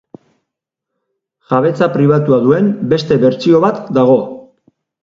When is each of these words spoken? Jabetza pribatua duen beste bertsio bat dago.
Jabetza 1.51 1.91
pribatua 1.99 2.41
duen 2.47 2.73
beste 2.95 3.21
bertsio 3.27 3.63
bat 3.69 3.89
dago. 4.01 4.19